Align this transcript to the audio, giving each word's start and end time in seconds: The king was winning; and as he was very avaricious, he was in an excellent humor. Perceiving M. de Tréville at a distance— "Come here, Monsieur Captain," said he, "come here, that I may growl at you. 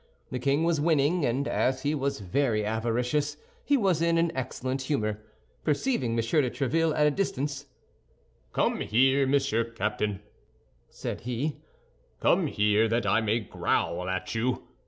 The 0.31 0.39
king 0.39 0.63
was 0.63 0.81
winning; 0.81 1.23
and 1.25 1.47
as 1.47 1.83
he 1.83 1.93
was 1.93 2.21
very 2.21 2.65
avaricious, 2.65 3.37
he 3.63 3.77
was 3.77 4.01
in 4.01 4.17
an 4.17 4.31
excellent 4.33 4.81
humor. 4.81 5.21
Perceiving 5.63 6.13
M. 6.13 6.15
de 6.15 6.23
Tréville 6.49 6.97
at 6.97 7.05
a 7.05 7.11
distance— 7.11 7.67
"Come 8.51 8.79
here, 8.81 9.27
Monsieur 9.27 9.63
Captain," 9.63 10.21
said 10.89 11.21
he, 11.21 11.57
"come 12.19 12.47
here, 12.47 12.87
that 12.87 13.05
I 13.05 13.21
may 13.21 13.41
growl 13.41 14.09
at 14.09 14.33
you. 14.33 14.63